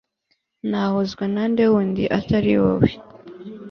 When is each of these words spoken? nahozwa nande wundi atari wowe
nahozwa 0.69 1.23
nande 1.33 1.63
wundi 1.71 2.03
atari 2.17 2.53
wowe 2.63 2.89